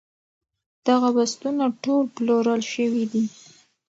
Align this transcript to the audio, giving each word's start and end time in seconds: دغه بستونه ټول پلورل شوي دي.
دغه 0.87 1.09
بستونه 1.17 1.63
ټول 1.83 2.03
پلورل 2.15 2.61
شوي 2.73 3.03
دي. 3.11 3.23